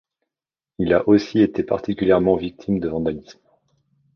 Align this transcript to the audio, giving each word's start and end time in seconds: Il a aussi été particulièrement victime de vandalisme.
Il 0.79 0.95
a 0.95 1.07
aussi 1.07 1.41
été 1.41 1.61
particulièrement 1.61 2.35
victime 2.35 2.79
de 2.79 2.89
vandalisme. 2.89 3.37